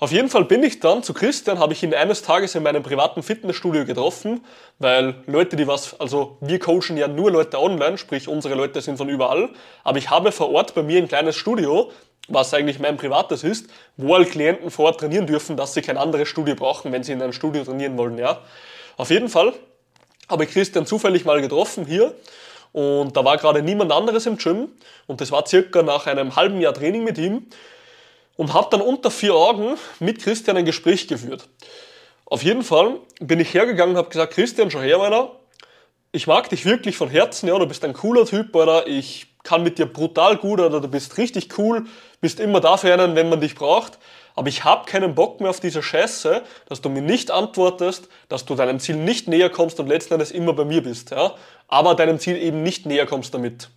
Auf 0.00 0.10
jeden 0.10 0.28
Fall 0.28 0.44
bin 0.44 0.62
ich 0.62 0.80
dann 0.80 1.02
zu 1.02 1.14
Christian, 1.14 1.58
habe 1.58 1.72
ich 1.72 1.82
ihn 1.82 1.94
eines 1.94 2.22
Tages 2.22 2.54
in 2.54 2.62
meinem 2.62 2.82
privaten 2.82 3.22
Fitnessstudio 3.22 3.84
getroffen, 3.84 4.44
weil 4.78 5.14
Leute, 5.26 5.56
die 5.56 5.68
was, 5.68 5.98
also 6.00 6.36
wir 6.40 6.58
coachen 6.58 6.96
ja 6.96 7.06
nur 7.06 7.30
Leute 7.30 7.60
online, 7.60 7.96
sprich 7.96 8.26
unsere 8.26 8.54
Leute 8.54 8.80
sind 8.80 8.96
von 8.96 9.08
überall, 9.08 9.50
aber 9.84 9.98
ich 9.98 10.10
habe 10.10 10.32
vor 10.32 10.50
Ort 10.50 10.74
bei 10.74 10.82
mir 10.82 10.98
ein 10.98 11.06
kleines 11.06 11.36
Studio, 11.36 11.92
was 12.28 12.52
eigentlich 12.54 12.80
mein 12.80 12.96
privates 12.96 13.44
ist, 13.44 13.68
wo 13.96 14.14
alle 14.14 14.24
Klienten 14.24 14.70
vor 14.70 14.86
Ort 14.86 15.00
trainieren 15.00 15.26
dürfen, 15.26 15.56
dass 15.56 15.74
sie 15.74 15.82
kein 15.82 15.96
anderes 15.96 16.28
Studio 16.28 16.56
brauchen, 16.56 16.90
wenn 16.90 17.04
sie 17.04 17.12
in 17.12 17.22
einem 17.22 17.32
Studio 17.32 17.62
trainieren 17.64 17.96
wollen, 17.96 18.18
ja. 18.18 18.40
Auf 18.96 19.10
jeden 19.10 19.28
Fall 19.28 19.52
habe 20.28 20.44
ich 20.44 20.50
Christian 20.50 20.86
zufällig 20.86 21.24
mal 21.24 21.40
getroffen 21.40 21.86
hier 21.86 22.14
und 22.72 23.16
da 23.16 23.24
war 23.24 23.36
gerade 23.36 23.62
niemand 23.62 23.92
anderes 23.92 24.26
im 24.26 24.38
Gym 24.38 24.70
und 25.06 25.20
das 25.20 25.30
war 25.30 25.46
circa 25.46 25.82
nach 25.82 26.08
einem 26.08 26.34
halben 26.34 26.60
Jahr 26.60 26.74
Training 26.74 27.04
mit 27.04 27.18
ihm 27.18 27.46
und 28.36 28.52
habe 28.52 28.68
dann 28.70 28.80
unter 28.80 29.10
vier 29.10 29.34
Augen 29.34 29.76
mit 30.00 30.22
Christian 30.22 30.56
ein 30.56 30.64
Gespräch 30.64 31.08
geführt. 31.08 31.48
Auf 32.26 32.42
jeden 32.42 32.62
Fall 32.62 32.98
bin 33.20 33.40
ich 33.40 33.52
hergegangen 33.54 33.94
und 33.94 33.98
habe 33.98 34.08
gesagt, 34.08 34.34
Christian, 34.34 34.70
schau 34.70 34.80
her, 34.80 34.98
meiner, 34.98 35.30
ich 36.12 36.26
mag 36.26 36.48
dich 36.48 36.64
wirklich 36.64 36.96
von 36.96 37.10
Herzen, 37.10 37.48
ja, 37.48 37.58
du 37.58 37.66
bist 37.66 37.84
ein 37.84 37.92
cooler 37.92 38.24
Typ, 38.24 38.54
oder 38.54 38.86
ich 38.86 39.34
kann 39.42 39.62
mit 39.62 39.78
dir 39.78 39.86
brutal 39.86 40.36
gut, 40.36 40.60
oder 40.60 40.80
du 40.80 40.88
bist 40.88 41.18
richtig 41.18 41.58
cool, 41.58 41.84
bist 42.20 42.40
immer 42.40 42.60
da 42.60 42.76
für 42.76 42.92
einen, 42.92 43.14
wenn 43.14 43.28
man 43.28 43.40
dich 43.40 43.54
braucht, 43.54 43.98
aber 44.34 44.48
ich 44.48 44.64
habe 44.64 44.86
keinen 44.86 45.14
Bock 45.14 45.40
mehr 45.40 45.50
auf 45.50 45.60
diese 45.60 45.82
Scheiße, 45.82 46.42
dass 46.68 46.80
du 46.80 46.88
mir 46.88 47.02
nicht 47.02 47.30
antwortest, 47.30 48.08
dass 48.28 48.44
du 48.44 48.54
deinem 48.54 48.80
Ziel 48.80 48.96
nicht 48.96 49.28
näher 49.28 49.50
kommst 49.50 49.78
und 49.80 49.88
letzten 49.88 50.14
Endes 50.14 50.30
immer 50.30 50.54
bei 50.54 50.64
mir 50.64 50.82
bist, 50.82 51.10
ja, 51.10 51.34
aber 51.68 51.94
deinem 51.94 52.18
Ziel 52.18 52.36
eben 52.36 52.62
nicht 52.62 52.86
näher 52.86 53.06
kommst 53.06 53.34
damit. 53.34 53.70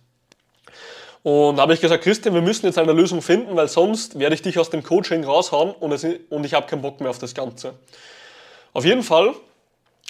Und 1.28 1.56
da 1.56 1.62
habe 1.62 1.74
ich 1.74 1.82
gesagt, 1.82 2.04
Christian, 2.04 2.34
wir 2.34 2.40
müssen 2.40 2.64
jetzt 2.64 2.78
eine 2.78 2.94
Lösung 2.94 3.20
finden, 3.20 3.54
weil 3.54 3.68
sonst 3.68 4.18
werde 4.18 4.34
ich 4.34 4.40
dich 4.40 4.58
aus 4.58 4.70
dem 4.70 4.82
Coaching 4.82 5.24
raushauen 5.24 5.72
und, 5.72 5.92
es, 5.92 6.06
und 6.30 6.46
ich 6.46 6.54
habe 6.54 6.66
keinen 6.66 6.80
Bock 6.80 7.02
mehr 7.02 7.10
auf 7.10 7.18
das 7.18 7.34
Ganze. 7.34 7.74
Auf 8.72 8.86
jeden 8.86 9.02
Fall 9.02 9.34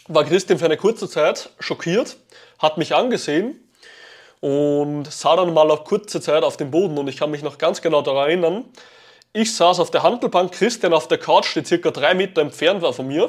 war 0.06 0.22
Christian 0.22 0.60
für 0.60 0.66
eine 0.66 0.76
kurze 0.76 1.08
Zeit 1.08 1.50
schockiert, 1.58 2.18
hat 2.60 2.78
mich 2.78 2.94
angesehen 2.94 3.58
und 4.38 5.12
sah 5.12 5.34
dann 5.34 5.52
mal 5.52 5.68
auf 5.72 5.82
kurze 5.82 6.20
Zeit 6.20 6.44
auf 6.44 6.56
den 6.56 6.70
Boden 6.70 6.96
und 6.96 7.08
ich 7.08 7.16
kann 7.16 7.32
mich 7.32 7.42
noch 7.42 7.58
ganz 7.58 7.82
genau 7.82 8.00
daran 8.00 8.28
erinnern. 8.28 8.64
Ich 9.32 9.56
saß 9.56 9.80
auf 9.80 9.90
der 9.90 10.04
Handelbank, 10.04 10.52
Christian 10.52 10.92
auf 10.92 11.08
der 11.08 11.18
Couch, 11.18 11.52
die 11.56 11.64
circa 11.64 11.90
drei 11.90 12.14
Meter 12.14 12.42
entfernt 12.42 12.80
war 12.80 12.92
von 12.92 13.08
mir 13.08 13.28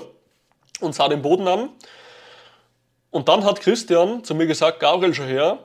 und 0.80 0.94
sah 0.94 1.08
den 1.08 1.24
Boden 1.24 1.48
an. 1.48 1.70
Und 3.10 3.28
dann 3.30 3.44
hat 3.46 3.62
Christian 3.62 4.24
zu 4.24 4.36
mir 4.36 4.46
gesagt, 4.46 4.80
Gabriel, 4.80 5.16
schon 5.16 5.26
her, 5.26 5.58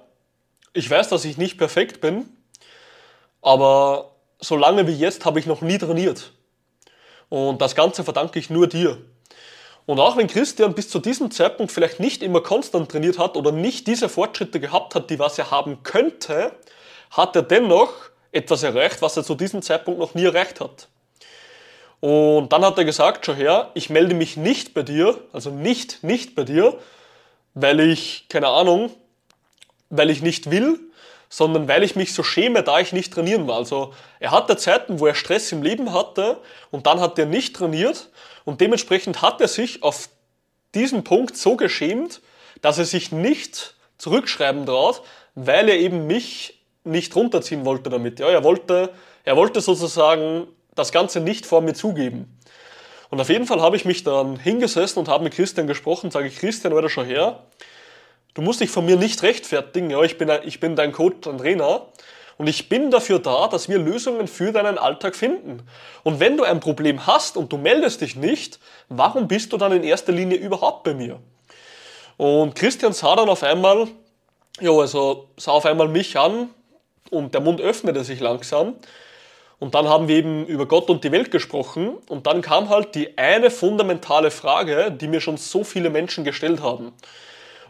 ich 0.75 0.91
weiß, 0.91 1.09
dass 1.09 1.25
ich 1.25 1.39
nicht 1.39 1.57
perfekt 1.57 2.01
bin, 2.01 2.29
aber 3.41 4.11
so 4.41 4.57
lange 4.57 4.87
wie 4.87 4.95
jetzt 4.95 5.25
habe 5.25 5.39
ich 5.39 5.47
noch 5.47 5.63
nie 5.63 5.79
trainiert. 5.79 6.33
Und 7.29 7.63
das 7.63 7.75
Ganze 7.75 8.05
verdanke 8.05 8.39
ich 8.39 8.51
nur 8.51 8.67
dir. 8.67 8.99
Und 9.87 10.01
auch 10.01 10.17
wenn 10.17 10.27
Christian 10.27 10.75
bis 10.75 10.89
zu 10.89 10.99
diesem 10.99 11.31
Zeitpunkt 11.31 11.71
vielleicht 11.71 12.01
nicht 12.01 12.23
immer 12.23 12.41
konstant 12.41 12.91
trainiert 12.91 13.19
hat 13.19 13.37
oder 13.37 13.53
nicht 13.53 13.87
diese 13.87 14.09
Fortschritte 14.09 14.61
gehabt 14.61 14.95
hat, 14.95 15.11
die 15.11 15.19
was 15.19 15.39
er 15.39 15.51
haben 15.51 15.83
könnte, 15.83 16.53
hat 17.11 17.37
er 17.37 17.43
dennoch 17.43 17.93
etwas 18.33 18.63
erreicht, 18.63 19.03
was 19.03 19.17
er 19.17 19.25
zu 19.25 19.35
diesem 19.35 19.63
Zeitpunkt 19.63 20.01
noch 20.01 20.15
nie 20.15 20.25
erreicht 20.25 20.61
hat. 20.61 20.89
Und 22.01 22.53
dann 22.53 22.65
hat 22.65 22.77
er 22.77 22.85
gesagt, 22.85 23.25
schau 23.25 23.35
her, 23.35 23.71
ich 23.75 23.91
melde 23.91 24.15
mich 24.15 24.37
nicht 24.37 24.75
bei 24.75 24.83
dir, 24.83 25.19
also 25.33 25.51
nicht, 25.51 26.03
nicht 26.03 26.35
bei 26.35 26.45
dir, 26.45 26.79
weil 27.55 27.81
ich, 27.81 28.27
keine 28.29 28.49
Ahnung, 28.49 28.91
weil 29.97 30.11
ich 30.11 30.23
nicht 30.23 30.51
will, 30.51 30.79
sondern 31.29 31.69
weil 31.69 31.83
ich 31.83 31.97
mich 31.97 32.15
so 32.15 32.23
schäme, 32.23 32.63
da 32.63 32.81
ich 32.81 32.93
nicht 32.93 33.13
trainieren 33.13 33.47
war. 33.47 33.57
Also 33.57 33.95
er 34.21 34.31
hatte 34.31 34.57
Zeiten, 34.57 35.01
wo 35.01 35.07
er 35.07 35.15
Stress 35.15 35.51
im 35.53 35.63
Leben 35.63 35.93
hatte 35.93 36.39
und 36.71 36.87
dann 36.87 37.01
hat 37.01 37.19
er 37.19 37.27
nicht 37.27 37.57
trainiert 37.57 38.11
und 38.45 38.61
dementsprechend 38.61 39.23
hat 39.23 39.41
er 39.41 39.49
sich 39.49 39.83
auf 39.83 40.09
diesen 40.75 41.05
Punkt 41.05 41.37
so 41.37 41.57
geschämt, 41.57 42.21
dass 42.61 42.79
er 42.79 42.85
sich 42.85 43.13
nicht 43.13 43.75
zurückschreiben 43.99 44.67
traut, 44.67 45.03
weil 45.35 45.69
er 45.69 45.79
eben 45.79 46.07
mich 46.07 46.61
nicht 46.85 47.15
runterziehen 47.17 47.65
wollte 47.65 47.91
damit. 47.91 48.21
Ja, 48.21 48.29
er 48.29 48.45
wollte, 48.45 48.91
er 49.25 49.37
wollte 49.37 49.61
sozusagen 49.61 50.47
das 50.75 50.93
Ganze 50.93 51.21
nicht 51.21 51.47
vor 51.47 51.63
mir 51.63 51.75
zugeben. 51.75 52.39
Und 53.11 53.21
auf 53.21 53.29
jeden 53.29 53.47
Fall 53.47 53.61
habe 53.61 53.77
ich 53.77 53.85
mich 53.85 54.03
dann 54.03 54.37
hingesessen 54.39 54.99
und 54.99 55.09
habe 55.09 55.25
mit 55.25 55.35
Christian 55.35 55.67
gesprochen, 55.67 56.11
sage 56.11 56.27
ich, 56.29 56.37
Christian, 56.37 56.73
oder 56.73 56.89
schon 56.89 57.07
her, 57.07 57.45
Du 58.35 58.43
musst 58.43 58.61
dich 58.61 58.71
von 58.71 58.85
mir 58.85 58.97
nicht 58.97 59.23
rechtfertigen. 59.23 59.91
Ja, 59.91 60.03
ich 60.03 60.19
bin, 60.19 60.31
ich 60.45 60.59
bin 60.59 60.75
dein 60.75 60.91
Coach 60.91 61.27
und 61.29 61.39
Trainer. 61.39 61.87
Und 62.37 62.49
ich 62.49 62.69
bin 62.69 62.91
dafür 62.91 63.21
da, 63.21 63.47
dass 63.47 63.69
wir 63.69 63.79
Lösungen 63.79 64.27
für 64.27 64.51
deinen 64.51 64.77
Alltag 64.77 65.15
finden. 65.15 65.63
Und 66.03 66.19
wenn 66.19 66.37
du 66.37 66.43
ein 66.43 66.59
Problem 66.59 67.07
hast 67.07 67.37
und 67.37 67.53
du 67.53 67.57
meldest 67.57 68.01
dich 68.01 68.17
nicht, 68.17 68.59
warum 68.89 69.29
bist 69.29 69.53
du 69.53 69.57
dann 69.57 69.71
in 69.71 69.85
erster 69.85 70.13
Linie 70.13 70.37
überhaupt 70.39 70.83
bei 70.83 70.95
mir? 70.95 71.21
Und 72.17 72.57
Christian 72.57 72.93
sah 72.93 73.15
dann 73.15 73.29
auf 73.29 73.45
einmal, 73.45 73.87
ja, 74.61 74.73
also 74.73 75.29
sah 75.37 75.53
auf 75.53 75.65
einmal 75.65 75.87
mich 75.87 76.19
an 76.19 76.51
und 77.11 77.35
der 77.35 77.41
Mund 77.41 77.61
öffnete 77.61 78.03
sich 78.03 78.19
langsam. 78.19 78.75
Und 79.61 79.77
dann 79.77 79.89
haben 79.89 80.09
wir 80.09 80.17
eben 80.17 80.45
über 80.47 80.67
Gott 80.67 80.91
und 80.91 81.05
die 81.05 81.13
Welt 81.13 81.31
gesprochen. 81.31 81.97
Und 82.09 82.27
dann 82.27 82.43
kam 82.43 82.69
halt 82.69 82.97
die 82.97 83.17
eine 83.17 83.51
fundamentale 83.51 84.33
Frage, 84.33 84.91
die 84.91 85.07
mir 85.07 85.21
schon 85.21 85.37
so 85.37 85.63
viele 85.63 85.91
Menschen 85.91 86.25
gestellt 86.25 86.61
haben. 86.61 86.93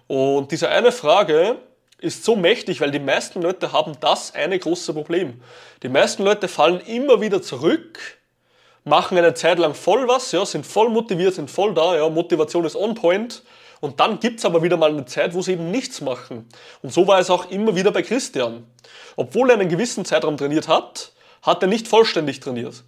Und 0.07 0.53
diese 0.53 0.69
eine 0.69 0.93
Frage 0.93 1.59
ist 1.99 2.25
so 2.25 2.37
mächtig, 2.37 2.81
weil 2.81 2.91
die 2.91 2.99
meisten 2.99 3.41
Leute 3.41 3.73
haben 3.73 3.97
das 4.01 4.35
eine 4.35 4.59
große 4.59 4.93
Problem. 4.93 5.41
Die 5.83 5.89
meisten 5.89 6.23
Leute 6.23 6.49
fallen 6.49 6.81
immer 6.81 7.21
wieder 7.21 7.41
zurück, 7.41 7.99
machen 8.85 9.17
eine 9.17 9.35
Zeit 9.35 9.59
lang 9.59 9.75
voll 9.75 10.07
was, 10.07 10.31
ja, 10.33 10.45
sind 10.45 10.67
voll 10.67 10.91
motiviert, 10.91 11.35
sind 11.35 11.51
voll 11.51 11.73
da, 11.73 11.97
ja, 11.97 12.09
Motivation 12.09 12.65
ist 12.65 12.77
on 12.77 12.95
point. 12.95 13.43
Und 13.81 14.01
dann 14.01 14.21
gibt's 14.21 14.45
aber 14.45 14.63
wieder 14.63 14.77
mal 14.77 14.91
eine 14.91 15.05
Zeit, 15.05 15.35
wo 15.35 15.43
sie 15.43 15.53
eben 15.53 15.71
nichts 15.71 16.01
machen. 16.01 16.49
Und 16.83 16.93
so 16.93 17.07
war 17.07 17.19
es 17.19 17.31
auch 17.31 17.51
immer 17.51 17.75
wieder 17.75 17.91
bei 17.91 18.03
Christian. 18.03 18.67
Obwohl 19.17 19.51
er 19.51 19.59
einen 19.59 19.69
gewissen 19.69 20.05
Zeitraum 20.05 20.37
trainiert 20.37 20.69
hat, 20.69 21.13
hat 21.43 21.63
er 21.63 21.69
nicht 21.69 21.89
vollständig 21.89 22.41
trainiert. 22.41 22.83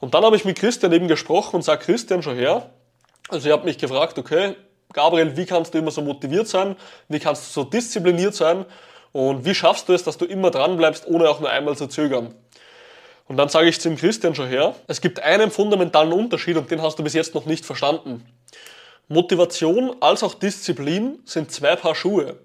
Und 0.00 0.14
dann 0.14 0.24
habe 0.24 0.36
ich 0.36 0.44
mit 0.44 0.58
Christian 0.58 0.92
eben 0.92 1.08
gesprochen 1.08 1.56
und 1.56 1.62
sage, 1.62 1.84
Christian, 1.84 2.22
schon 2.22 2.36
her. 2.36 2.70
Also 3.28 3.46
ich 3.48 3.52
habe 3.52 3.64
mich 3.64 3.78
gefragt, 3.78 4.18
okay, 4.18 4.56
Gabriel, 4.96 5.36
wie 5.36 5.44
kannst 5.44 5.74
du 5.74 5.78
immer 5.78 5.90
so 5.90 6.00
motiviert 6.00 6.48
sein? 6.48 6.74
Wie 7.08 7.20
kannst 7.20 7.46
du 7.46 7.60
so 7.60 7.68
diszipliniert 7.68 8.34
sein? 8.34 8.64
Und 9.12 9.44
wie 9.44 9.54
schaffst 9.54 9.90
du 9.90 9.92
es, 9.92 10.02
dass 10.02 10.16
du 10.16 10.24
immer 10.24 10.50
dran 10.50 10.78
bleibst, 10.78 11.06
ohne 11.06 11.28
auch 11.28 11.38
nur 11.38 11.50
einmal 11.50 11.76
zu 11.76 11.86
zögern? 11.86 12.34
Und 13.28 13.36
dann 13.36 13.50
sage 13.50 13.68
ich 13.68 13.78
zu 13.78 13.90
dem 13.90 13.98
Christian 13.98 14.34
schon 14.34 14.48
her, 14.48 14.74
es 14.86 15.02
gibt 15.02 15.20
einen 15.20 15.50
fundamentalen 15.50 16.14
Unterschied 16.14 16.56
und 16.56 16.70
den 16.70 16.80
hast 16.80 16.98
du 16.98 17.04
bis 17.04 17.12
jetzt 17.12 17.34
noch 17.34 17.44
nicht 17.44 17.66
verstanden. 17.66 18.24
Motivation 19.08 19.96
als 20.00 20.22
auch 20.22 20.32
Disziplin 20.32 21.18
sind 21.26 21.52
zwei 21.52 21.76
Paar 21.76 21.94
Schuhe. 21.94 22.38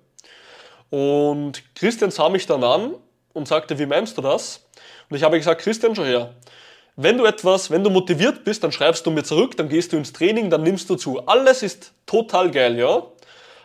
Und 0.89 1.63
Christian 1.73 2.11
sah 2.11 2.27
mich 2.27 2.47
dann 2.47 2.65
an 2.65 2.95
und 3.31 3.47
sagte, 3.47 3.79
wie 3.79 3.85
meinst 3.85 4.17
du 4.17 4.21
das? 4.21 4.67
Und 5.09 5.15
ich 5.15 5.23
habe 5.23 5.37
gesagt, 5.37 5.61
Christian, 5.61 5.95
schon 5.95 6.05
her. 6.05 6.33
Wenn 6.95 7.17
du 7.17 7.25
etwas, 7.25 7.71
wenn 7.71 7.83
du 7.83 7.89
motiviert 7.89 8.43
bist, 8.43 8.63
dann 8.63 8.71
schreibst 8.71 9.05
du 9.05 9.11
mir 9.11 9.23
zurück, 9.23 9.55
dann 9.57 9.69
gehst 9.69 9.93
du 9.93 9.97
ins 9.97 10.11
Training, 10.13 10.49
dann 10.49 10.63
nimmst 10.63 10.89
du 10.89 10.95
zu. 10.95 11.25
Alles 11.25 11.63
ist 11.63 11.93
total 12.05 12.51
geil, 12.51 12.77
ja? 12.77 13.03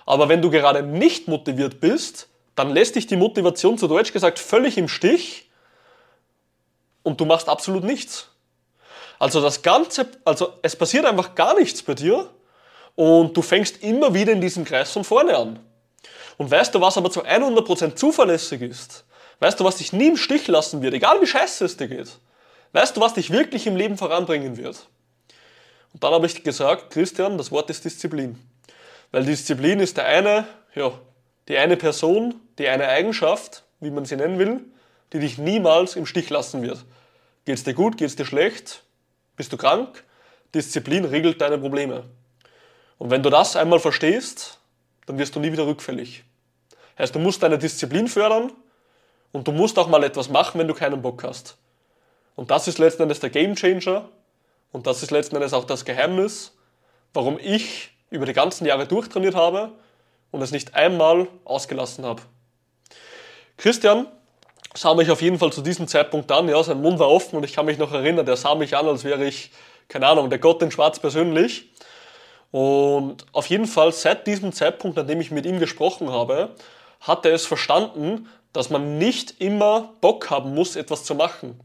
Aber 0.06 0.28
wenn 0.28 0.40
du 0.40 0.50
gerade 0.50 0.82
nicht 0.82 1.26
motiviert 1.26 1.80
bist, 1.80 2.28
dann 2.54 2.70
lässt 2.70 2.94
dich 2.94 3.06
die 3.06 3.16
Motivation 3.16 3.76
zu 3.76 3.88
Deutsch 3.88 4.12
gesagt 4.12 4.38
völlig 4.38 4.78
im 4.78 4.88
Stich 4.88 5.50
und 7.02 7.20
du 7.20 7.24
machst 7.24 7.48
absolut 7.48 7.84
nichts. 7.84 8.30
Also 9.18 9.40
das 9.40 9.62
Ganze, 9.62 10.06
also 10.24 10.54
es 10.62 10.76
passiert 10.76 11.04
einfach 11.04 11.34
gar 11.34 11.58
nichts 11.58 11.82
bei 11.82 11.94
dir 11.94 12.30
und 12.94 13.36
du 13.36 13.42
fängst 13.42 13.82
immer 13.82 14.14
wieder 14.14 14.32
in 14.32 14.40
diesem 14.40 14.64
Kreis 14.64 14.92
von 14.92 15.04
vorne 15.04 15.36
an. 15.36 15.58
Und 16.38 16.50
weißt 16.50 16.74
du, 16.74 16.80
was 16.80 16.96
aber 16.96 17.10
zu 17.10 17.24
100% 17.24 17.94
zuverlässig 17.94 18.62
ist? 18.62 19.04
Weißt 19.40 19.58
du, 19.58 19.64
was 19.64 19.76
dich 19.76 19.92
nie 19.92 20.08
im 20.08 20.16
Stich 20.16 20.46
lassen 20.48 20.82
wird, 20.82 20.94
egal 20.94 21.20
wie 21.20 21.26
scheiße 21.26 21.64
es 21.64 21.76
dir 21.76 21.88
geht? 21.88 22.08
Weißt 22.72 22.96
du, 22.96 23.00
was 23.00 23.14
dich 23.14 23.30
wirklich 23.30 23.66
im 23.66 23.76
Leben 23.76 23.96
voranbringen 23.96 24.56
wird? 24.56 24.86
Und 25.92 26.04
dann 26.04 26.12
habe 26.12 26.26
ich 26.26 26.44
gesagt, 26.44 26.90
Christian, 26.90 27.38
das 27.38 27.50
Wort 27.50 27.70
ist 27.70 27.84
Disziplin. 27.84 28.38
Weil 29.12 29.24
Disziplin 29.24 29.80
ist 29.80 29.96
der 29.96 30.06
eine, 30.06 30.46
ja, 30.74 30.92
die 31.48 31.56
eine 31.56 31.76
Person, 31.76 32.34
die 32.58 32.68
eine 32.68 32.88
Eigenschaft, 32.88 33.64
wie 33.80 33.90
man 33.90 34.04
sie 34.04 34.16
nennen 34.16 34.38
will, 34.38 34.64
die 35.12 35.20
dich 35.20 35.38
niemals 35.38 35.96
im 35.96 36.06
Stich 36.06 36.28
lassen 36.30 36.62
wird. 36.62 36.84
Geht's 37.44 37.64
dir 37.64 37.74
gut, 37.74 37.96
geht's 37.96 38.16
dir 38.16 38.26
schlecht, 38.26 38.82
bist 39.36 39.52
du 39.52 39.56
krank? 39.56 40.04
Disziplin 40.54 41.04
regelt 41.04 41.40
deine 41.40 41.58
Probleme. 41.58 42.04
Und 42.98 43.10
wenn 43.10 43.22
du 43.22 43.30
das 43.30 43.56
einmal 43.56 43.78
verstehst, 43.78 44.58
dann 45.06 45.18
wirst 45.18 45.36
du 45.36 45.40
nie 45.40 45.52
wieder 45.52 45.66
rückfällig. 45.66 46.24
Heißt, 46.98 47.14
du 47.14 47.18
musst 47.18 47.42
deine 47.42 47.58
Disziplin 47.58 48.08
fördern 48.08 48.52
und 49.32 49.46
du 49.46 49.52
musst 49.52 49.78
auch 49.78 49.88
mal 49.88 50.02
etwas 50.02 50.28
machen, 50.28 50.58
wenn 50.58 50.68
du 50.68 50.74
keinen 50.74 51.02
Bock 51.02 51.22
hast. 51.24 51.56
Und 52.36 52.50
das 52.50 52.68
ist 52.68 52.78
letzten 52.78 53.02
Endes 53.02 53.20
der 53.20 53.30
Game 53.30 53.56
Changer 53.56 54.08
und 54.70 54.86
das 54.86 55.02
ist 55.02 55.10
letzten 55.10 55.36
Endes 55.36 55.54
auch 55.54 55.64
das 55.64 55.84
Geheimnis, 55.84 56.52
warum 57.14 57.38
ich 57.38 57.90
über 58.10 58.26
die 58.26 58.34
ganzen 58.34 58.66
Jahre 58.66 58.86
durchtrainiert 58.86 59.34
habe 59.34 59.72
und 60.30 60.42
es 60.42 60.52
nicht 60.52 60.74
einmal 60.74 61.28
ausgelassen 61.44 62.04
habe. 62.04 62.22
Christian 63.56 64.06
sah 64.74 64.94
mich 64.94 65.10
auf 65.10 65.22
jeden 65.22 65.38
Fall 65.38 65.50
zu 65.50 65.62
diesem 65.62 65.88
Zeitpunkt 65.88 66.30
an, 66.30 66.48
ja, 66.48 66.62
sein 66.62 66.82
Mund 66.82 66.98
war 66.98 67.08
offen 67.08 67.36
und 67.36 67.44
ich 67.44 67.54
kann 67.54 67.64
mich 67.64 67.78
noch 67.78 67.92
erinnern, 67.92 68.26
der 68.26 68.36
sah 68.36 68.54
mich 68.54 68.76
an, 68.76 68.86
als 68.86 69.04
wäre 69.04 69.24
ich, 69.24 69.50
keine 69.88 70.06
Ahnung, 70.06 70.28
der 70.28 70.38
Gott 70.38 70.62
in 70.62 70.70
Schwarz 70.70 70.98
persönlich. 70.98 71.70
Und 72.50 73.24
auf 73.32 73.46
jeden 73.46 73.66
Fall 73.66 73.92
seit 73.92 74.26
diesem 74.26 74.52
Zeitpunkt, 74.52 74.98
an 74.98 75.06
dem 75.06 75.20
ich 75.20 75.30
mit 75.30 75.46
ihm 75.46 75.58
gesprochen 75.58 76.10
habe, 76.10 76.54
hat 77.00 77.24
er 77.24 77.32
es 77.32 77.46
verstanden, 77.46 78.28
dass 78.52 78.70
man 78.70 78.98
nicht 78.98 79.40
immer 79.40 79.94
Bock 80.00 80.30
haben 80.30 80.54
muss, 80.54 80.76
etwas 80.76 81.04
zu 81.04 81.14
machen. 81.14 81.58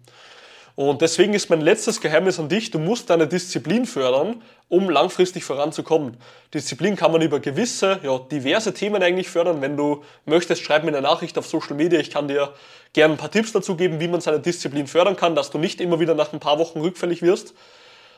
Und 0.81 1.01
deswegen 1.01 1.35
ist 1.35 1.51
mein 1.51 1.61
letztes 1.61 2.01
Geheimnis 2.01 2.39
an 2.39 2.49
dich, 2.49 2.71
du 2.71 2.79
musst 2.79 3.11
deine 3.11 3.27
Disziplin 3.27 3.85
fördern, 3.85 4.41
um 4.67 4.89
langfristig 4.89 5.43
voranzukommen. 5.43 6.17
Disziplin 6.55 6.95
kann 6.95 7.11
man 7.11 7.21
über 7.21 7.39
gewisse, 7.39 7.99
ja, 8.01 8.17
diverse 8.17 8.73
Themen 8.73 9.03
eigentlich 9.03 9.29
fördern. 9.29 9.61
Wenn 9.61 9.77
du 9.77 10.03
möchtest, 10.25 10.63
schreib 10.63 10.83
mir 10.83 10.87
eine 10.87 11.01
Nachricht 11.01 11.37
auf 11.37 11.45
Social 11.45 11.75
Media. 11.75 11.99
Ich 11.99 12.09
kann 12.09 12.27
dir 12.27 12.51
gerne 12.93 13.13
ein 13.13 13.17
paar 13.17 13.29
Tipps 13.29 13.51
dazu 13.51 13.75
geben, 13.75 13.99
wie 13.99 14.07
man 14.07 14.21
seine 14.21 14.39
Disziplin 14.39 14.87
fördern 14.87 15.15
kann, 15.15 15.35
dass 15.35 15.51
du 15.51 15.59
nicht 15.59 15.81
immer 15.81 15.99
wieder 15.99 16.15
nach 16.15 16.33
ein 16.33 16.39
paar 16.39 16.57
Wochen 16.57 16.81
rückfällig 16.81 17.21
wirst. 17.21 17.53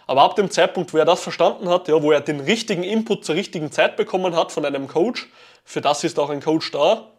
Aber 0.08 0.22
ab 0.22 0.38
dem 0.38 0.50
Zeitpunkt, 0.50 0.94
wo 0.94 0.98
er 0.98 1.06
das 1.06 1.22
verstanden 1.22 1.68
hat, 1.68 1.90
ja, 1.90 2.02
wo 2.02 2.14
er 2.14 2.22
den 2.22 2.40
richtigen 2.40 2.84
Input 2.84 3.26
zur 3.26 3.36
richtigen 3.36 3.74
Zeit 3.74 3.98
bekommen 3.98 4.38
hat 4.38 4.54
von 4.54 4.64
einem 4.64 4.88
Coach, 4.88 5.28
für 5.66 5.82
das 5.82 6.06
ist 6.06 6.18
auch 6.18 6.30
ein 6.30 6.42
Coach 6.42 6.72
da, 6.72 7.10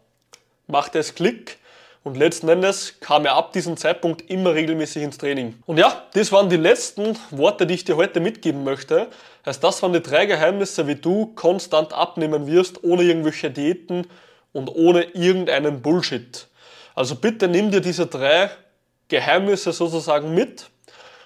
machte 0.69 0.99
es 0.99 1.15
Klick 1.15 1.59
und 2.05 2.19
letzten 2.19 2.51
Endes 2.51 3.01
kam 3.01 3.25
er 3.25 3.35
ab 3.35 3.55
diesem 3.55 3.79
Zeitpunkt 3.79 4.31
immer 4.31 4.55
regelmäßig 4.55 5.03
ins 5.03 5.17
Training. 5.17 5.55
Und 5.65 5.79
ja, 5.79 6.05
das 6.13 6.31
waren 6.33 6.51
die 6.51 6.59
letzten 6.59 7.19
Worte, 7.31 7.67
die 7.67 7.75
ich 7.75 7.85
dir 7.85 7.97
heute 7.97 8.21
mitgeben 8.21 8.63
möchte. 8.63 9.09
Also 9.43 9.61
das 9.63 9.83
waren 9.83 9.95
die 9.95 10.03
drei 10.03 10.27
Geheimnisse, 10.27 10.87
wie 10.87 10.97
du 10.97 11.33
konstant 11.35 11.95
abnehmen 11.95 12.47
wirst, 12.47 12.85
ohne 12.85 13.05
irgendwelche 13.05 13.51
Diäten 13.51 14.07
und 14.53 14.69
ohne 14.69 15.05
irgendeinen 15.15 15.81
Bullshit. 15.81 16.47
Also 16.95 17.17
bitte 17.17 17.49
nimm 17.49 17.71
dir 17.71 17.81
diese 17.81 18.07
drei 18.07 18.51
Geheimnisse 19.09 19.73
sozusagen 19.73 20.35
mit. 20.35 20.67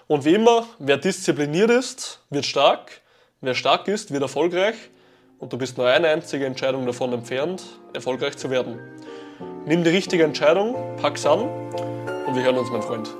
Und 0.06 0.24
wie 0.24 0.34
immer, 0.34 0.66
wer 0.78 0.96
diszipliniert 0.96 1.70
ist, 1.70 2.20
wird 2.30 2.46
stark. 2.46 3.00
Wer 3.40 3.54
stark 3.54 3.88
ist, 3.88 4.12
wird 4.12 4.22
erfolgreich. 4.22 4.76
Und 5.40 5.52
du 5.52 5.58
bist 5.58 5.76
nur 5.76 5.88
eine 5.88 6.08
einzige 6.08 6.46
Entscheidung 6.46 6.86
davon 6.86 7.12
entfernt, 7.12 7.64
erfolgreich 7.92 8.36
zu 8.36 8.48
werden. 8.48 8.78
Nimm 9.66 9.84
die 9.84 9.90
richtige 9.90 10.24
Entscheidung, 10.24 10.74
pack's 11.00 11.26
an 11.26 11.40
und 12.26 12.34
wir 12.34 12.42
hören 12.42 12.58
uns, 12.58 12.70
mein 12.70 12.82
Freund. 12.82 13.14